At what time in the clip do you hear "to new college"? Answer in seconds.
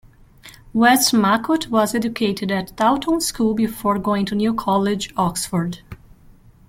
4.25-5.13